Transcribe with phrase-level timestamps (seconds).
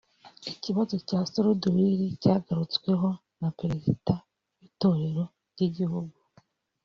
[0.53, 3.09] Ikibazo cya Suruduwili cyagarutsweho
[3.39, 4.13] na Perezida
[4.59, 6.17] w’Itorero ry’Igihugu